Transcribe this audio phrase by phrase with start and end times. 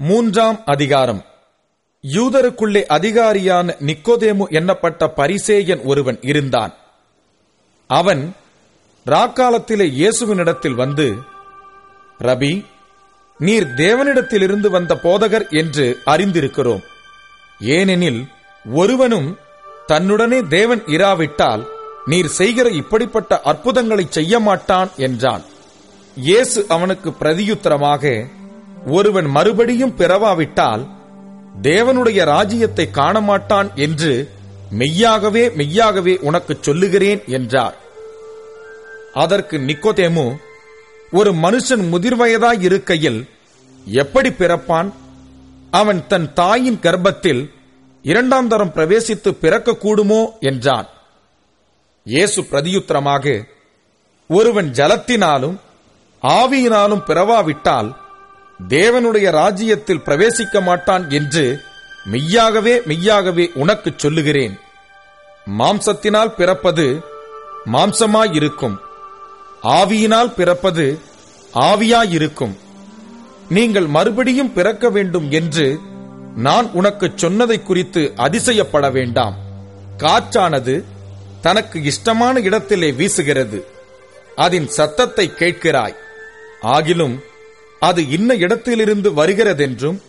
[0.00, 1.24] மூன்றாம் அதிகாரம்.
[2.04, 6.72] யூதருக்குள்ளே அதிகாரியான நிக்கோதேமு எண்ணப்பட்ட பரிசேயன் ஒருவன் இருந்தான்.
[7.86, 8.34] அவன்
[9.06, 11.16] ராக்காலத்திலே இயேசுவினிடத்தில் வந்து
[12.20, 12.64] ரபி
[13.38, 16.84] நீர் தேவனிடத்திலிருந்து வந்த போதகர் என்று அறிந்திருக்கிறோம்.
[17.60, 18.28] ஏனெனில்
[18.64, 19.38] ஒருவனும்
[19.86, 21.66] தன்னுடனே தேவன் இராவிட்டால்
[22.04, 25.44] நீர் செய்கிற இப்படிப்பட்ட அற்புதங்களை செய்ய மாட்டான் என்றான்.
[26.16, 28.26] இயேசு அவனுக்கு பிரதியுத்தரமாக
[28.86, 30.86] ஒருவன் மறுபடியும் பிறவாவிட்டால்
[31.62, 34.30] தேவனுடைய ராஜ்யத்தை காணமாட்டான் என்று
[34.70, 37.76] மெய்யாகவே மெய்யாகவே உனக்குச் சொல்லுகிறேன் என்றார்.
[39.14, 40.36] அதற்கு நிக்கோதேமு
[41.12, 43.28] ஒரு மனுஷன் முதிர்வயதாய் இருக்கையில்
[43.84, 44.92] எப்படி பிறப்பான்?
[45.70, 47.50] அவன் தன் தாயின் கர்ப்பத்தில்
[48.02, 50.88] இரண்டாம் தரம் பிரவேசித்து பிறக்கக்கூடுமோ என்றான்.
[52.04, 53.44] இயேசு பிரதியுத்தரமாக
[54.28, 55.56] ஒருவன் ஜலத்தினாலும்
[56.22, 57.96] ஆவியினாலும் பிறவாவிட்டால்
[58.68, 61.60] தேவனுடைய ராஜ்யத்தில் பிரவேசிக்க மாட்டான் என்று
[62.04, 64.58] மெய்யாகவே மெய்யாகவே உனக்கு சொல்லுகிறேன்.
[65.58, 67.00] மாம்சத்தினால் பிறப்பது
[67.72, 68.76] மாம்சமாயிருக்கும்.
[69.62, 70.98] ஆவியினால் பிறப்பது
[71.54, 72.56] ஆவியாயிருக்கும்.
[73.48, 75.78] நீங்கள் மறுபடியும் பிறக்க வேண்டும் என்று
[76.36, 79.36] நான் உனக்கு சொன்னதை குறித்து அதிசயப்பட வேண்டாம்.
[79.98, 80.84] காற்றானது
[81.40, 83.62] தனக்கு இஷ்டமான இடத்திலே வீசுகிறது.
[84.36, 85.96] அதன் சத்தத்தை கேட்கிறாய்.
[86.62, 87.18] ஆகிலும்
[87.80, 90.00] அது இன்ன இடத்திலிருந்து வருகிறதென்றும்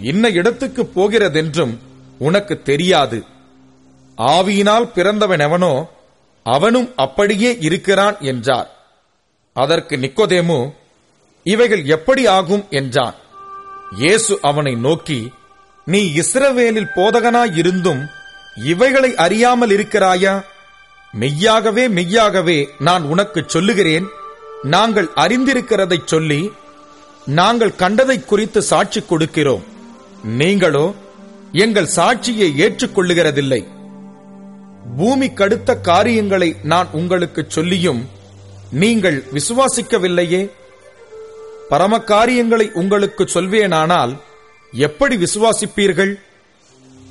[0.00, 1.78] இன்ன இடத்துக்கு போகிறதென்றும்
[2.18, 3.24] உனக்கு தெரியாது.
[4.16, 5.88] ஆவியினால் பிறந்தவன் எவனோ
[6.44, 8.70] அவனும் அப்படியே இருக்கிறான் என்றார்.
[9.52, 10.72] அதற்கு நிக்கோதேமு
[11.44, 13.14] இவைகள் எப்படி ஆகும் என்றான்.
[13.92, 15.32] இயேசு அவனை நோக்கி
[15.84, 18.06] நீ இஸ்ரவேலில் போதகனாயிருந்தும்
[18.64, 20.42] இவைகளை அறியாமல் இருக்கிறாயா?
[21.12, 24.06] மெய்யாகவே மெய்யாகவே நான் உனக்குச் சொல்லுகிறேன்.
[24.62, 26.52] நாங்கள் அறிந்திருக்கிறதைச் சொல்லி
[27.28, 29.62] நாங்கள் கண்டதைக் குறித்து சாட்சி கொடுக்கிறோம்.
[30.24, 30.94] நீங்களோ
[31.52, 33.66] எங்கள் சாட்சியை ஏற்றுக்கொள்ளுகிறதில்லை.
[34.96, 38.08] பூமி கடுத்த காரியங்களை நான் உங்களுக்குச் சொல்லியும்
[38.70, 40.50] நீங்கள் விசுவாசிக்கவில்லையே?
[41.68, 44.16] பரம காரியங்களை உங்களுக்கு சொல்வேனானால்
[44.72, 46.14] எப்படி விசுவாசிப்பீர்கள்?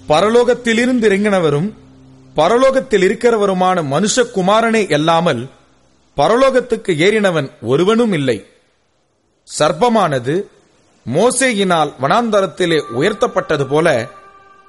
[0.09, 1.73] பரலோகத்திலிருந்து இறங்கினவரும்
[2.35, 5.49] பரலோகத்தில் இருக்கிறவருமான மனுஷகுமாரனே அல்லாமல்
[6.17, 8.45] பரலோகத்துக்கு ஏறினவன் ஒருவனும் இல்லை
[9.49, 10.35] சர்ப்பமானது
[11.05, 14.09] மோசேயினால் வனாந்தரத்திலே உயர்த்தப்பட்டது போல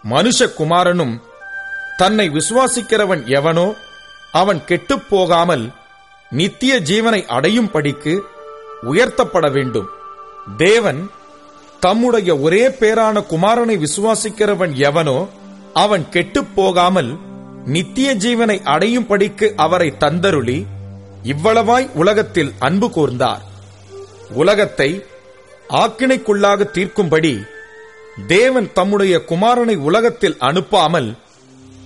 [0.04, 1.20] மனுஷகுமாரனும்
[1.96, 3.74] தன்னை விசுவாசிக்கிறவன் எவனோ
[4.32, 5.70] அவன் கெட்டுப் போகாமல்
[6.30, 8.24] நித்திய ஜீவனை அடையும் படிக்கு
[8.82, 9.88] உயர்த்தப்பட வேண்டும்.
[10.56, 11.10] தேவன்
[11.80, 15.28] தம்முடைய ஒரே பேரான குமாரனை விசுவாசிக்கிறவன் எவனோ
[15.74, 17.18] அவன் கெட்டுப் போகாமல்
[17.64, 20.66] நித்திய ஜீவனை அடையும் படிக்கு அவரை தந்தருளி
[21.24, 23.42] இவ்வளவாய் உலகத்தில் அன்பு கூர்ந்தார்.
[24.30, 25.04] உலகத்தை
[25.68, 27.46] ஆக்கினைக்குள்ளாக தீர்க்கும்படி
[28.26, 31.16] தேவன் தம்முடைய குமாரனை உலகத்தில் அனுப்பாமல்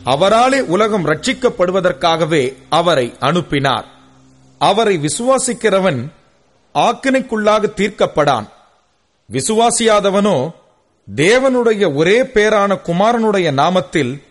[0.05, 3.87] அவராலே உலகம் ரட்சிக்கப்படுவதற்காகவே அவரை அனுப்பினார்.
[4.59, 6.07] அவரை விசுவாசிக்கிறவன்
[6.75, 8.47] ஆக்கினைக்குள்ளாக தீர்க்கப்படான்.
[9.33, 10.51] விசுவாசியாதவனோ
[11.15, 14.23] தேவனுடைய ஒரே பேரான குமாரனுடைய நாமத்தில்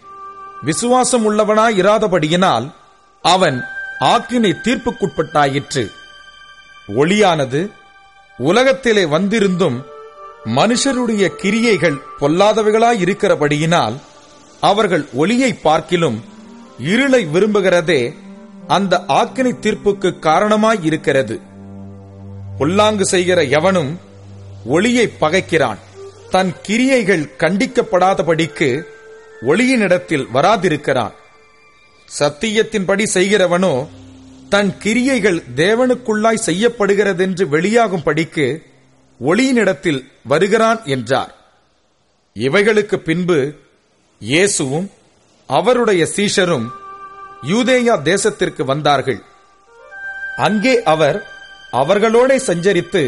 [0.62, 2.72] விசுவாசம் உள்ளவனாயிராதபடியினால்
[3.22, 3.64] அவன்
[4.00, 5.92] ஆக்கினை தீர்ப்புக்குட்பட்டாயிற்று.
[6.96, 7.70] ஒளியானது
[8.42, 9.78] உலகத்திலே வந்திருந்தும்
[10.46, 13.96] மனுஷருடைய கிரியைகள் பொல்லாதவைகளாயிருக்கிறபடியினால்
[14.60, 16.18] அவர்கள் ஒளியை பார்க்கிலும்
[16.80, 18.02] இருளை விரும்புகிறதே
[18.68, 21.36] அந்த ஆக்கினை தீர்ப்புக்கு காரணமாயிருக்கிறது.
[22.58, 24.00] பொல்லாங்கு செய்கிற எவனும்
[24.66, 25.80] ஒளியை பகைக்கிறான்.
[26.30, 28.70] தன் கிரியைகள் கண்டிக்கப்படாதபடிக்கு
[29.42, 31.14] ஒளியினிடத்தில் வராதிருக்கிறான்.
[32.20, 33.74] சத்தியத்தின்படி செய்கிறவனோ
[34.54, 38.46] தன் கிரியைகள் தேவனுக்குள்ளாய் செய்யப்படுகிறதென்று வெளியாகும் படிக்கு
[39.20, 40.02] ஒளியினிடத்தில்
[40.32, 41.32] வருகிறான் என்றார்.
[42.36, 43.38] இவைகளுக்கு பின்பு
[44.22, 44.88] இயேசுவும்
[45.50, 46.68] அவருடைய சீஷரும்
[47.52, 49.22] யூதேயா தேசத்திற்கு வந்தார்கள்.
[50.48, 51.18] அங்கே அவர்
[51.82, 53.04] அவர்களோட சஞ்சரித்து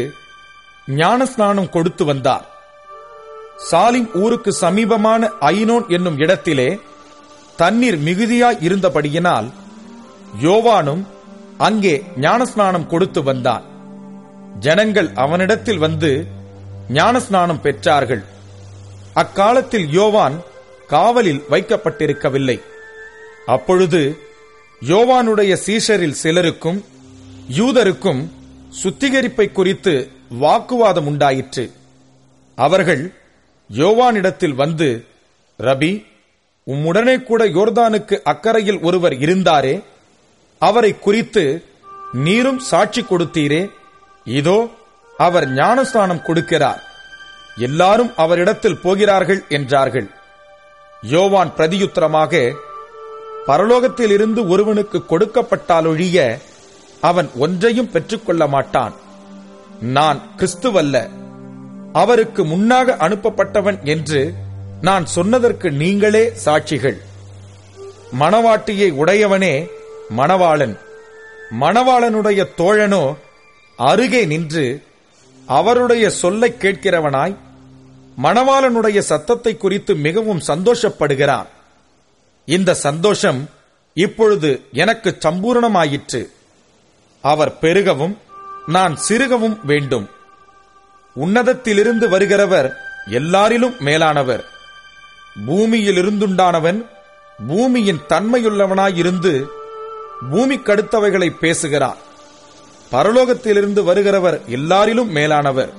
[1.00, 2.44] ஞானஸ்நானம் கொடுத்து வந்தார்.
[3.70, 6.68] சாலிம் ஊருக்கு சமீபமான ஐனோன் என்னும் இடத்திலே
[7.56, 9.48] தண்ணீர் மிகுதியாய் இருந்தபடியினால்
[10.44, 11.02] யோவானும்
[11.58, 13.62] அங்கே ஞானஸ்நானம் கொடுத்து வந்தான்.
[14.60, 16.26] ஜனங்கள் அவனிடத்தில் வந்து
[16.88, 18.24] ஞானஸ்நானம் பெற்றார்கள்.
[19.12, 20.42] அக்காலத்தில் யோவான்
[20.86, 22.60] காவலில் வைக்கப்பட்டிருக்கவில்லை.
[23.46, 24.18] அப்பொழுது
[24.88, 26.84] யோவானுடைய சீஷரில் சிலருக்கும்
[27.56, 28.28] யூதருக்கும்
[28.82, 31.70] சுத்திகரிப்பை குறித்து வாக்குவாதம் உண்டாயிற்று.
[32.54, 33.12] அவர்கள்
[33.70, 35.06] யோவானிடத்தில் வந்து
[35.58, 36.04] ரபி
[36.66, 39.82] உம்முடனே கூட யோர்தானுக்கு அக்கறையில் ஒருவர் இருந்தாரே?
[40.58, 41.44] அவரை குறித்து
[42.12, 43.70] நீரும் சாட்சி கொடுத்தீரே.
[44.26, 44.68] இதோ
[45.16, 46.80] அவர் ஞானஸ்தானம் கொடுக்கிறார்.
[47.56, 50.08] எல்லாரும் அவரிடத்தில் போகிறார்கள் என்றார்கள்.
[51.02, 52.52] யோவான் பிரதியுத்தரமாக
[53.46, 56.38] பரலோகத்திலிருந்து ஒருவனுக்கு கொடுக்கப்பட்டாலொழிய
[57.00, 58.94] அவன் ஒன்றையும் பெற்றுக்கொள்ள மாட்டான்.
[59.80, 60.96] நான் கிறிஸ்துவல்ல.
[61.92, 64.34] அவருக்கு முன்னாக அனுப்பப்பட்டவன் என்று
[64.80, 66.98] நான் சொன்னதற்கு நீங்களே சாட்சிகள்.
[68.20, 69.54] மணவாட்டியை உடையவனே
[70.16, 70.78] மணவாளன்.
[71.60, 73.16] மணவாளனுடைய தோழனோ
[73.76, 74.82] அருகே நின்று
[75.46, 77.36] அவருடைய சொல்லைக் கேட்கிறவனாய்
[78.22, 81.46] மணவாளனுடைய சத்தத்தை குறித்து மிகவும் சந்தோஷப்படுகிறான்
[82.44, 83.48] இந்த சந்தோஷம்
[83.94, 86.30] இப்பொழுது எனக்கு சம்பூரணமாயிற்று.
[87.22, 88.16] அவர் பெருகவும்
[88.66, 90.08] நான் சிறுகவும் வேண்டும்.
[91.16, 92.72] உன்னதத்திலிருந்து வருகிறவர்
[93.10, 94.44] எல்லாரிலும் மேலானவர்.
[95.46, 96.86] பூமியிலிருந்துண்டானவன்
[97.46, 99.44] பூமியின் தன்மையுள்ளவனாயிருந்து
[100.32, 101.96] பூமிக்கடுத்தவைகளை பேசுகிறார்.
[102.92, 105.72] பரலோகத்திலிருந்து வருகிறவர் எல்லாரிலும் மேலானவர்.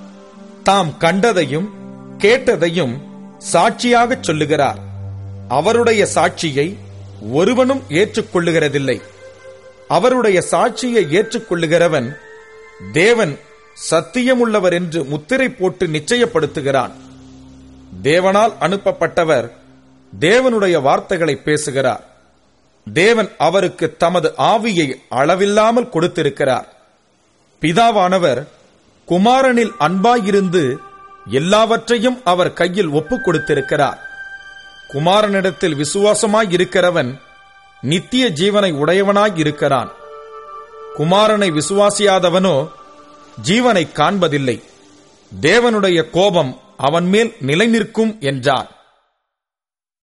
[0.64, 1.70] தாம் கண்டதையும்
[2.18, 3.02] கேட்டதையும்
[3.54, 4.78] சாட்சியாகச் சொல்லுகிறார்.
[5.48, 6.76] அவருடைய சாட்சியை
[7.32, 9.02] ஒருவனும் ஏற்றுக்கொள்ளுகிறதில்லை.
[9.88, 12.16] அவருடைய சாட்சியை ஏற்றுக்கொள்ளுகிறவன்
[12.92, 13.40] தேவன்
[13.92, 16.92] சத்தியமுள்ளவர் என்று முத்திரை போட்டு நிச்சயப்படுத்துகிறான்.
[18.04, 19.52] தேவனால் அனுப்பப்பட்டவர்
[20.20, 22.15] தேவனுடைய வார்த்தைகளை பேசுகிறார்.
[22.94, 26.74] தேவன் அவருக்கு தமது ஆவியை அளவில்லாமல் கொடுத்திருக்கிறார்.
[27.62, 28.48] பிதாவானவர்
[29.06, 30.78] குமாரனில் அன்பாயிருந்து
[31.30, 34.00] எல்லாவற்றையும் அவர் கையில் ஒப்புக் கொடுத்திருக்கிறார்.
[34.94, 37.20] குமாரனிடத்தில் விசுவாசமாய் இருக்கிறவன்
[37.82, 39.92] நித்திய ஜீவனை உடையவனாய் இருக்கிறான்
[40.98, 42.68] குமாரனை விசுவாசியாதவனோ
[43.48, 44.64] ஜீவனை காண்பதில்லை.
[45.42, 48.75] தேவனுடைய கோபம் அவன் மேல் நிலைநிற்கும் என்றார்.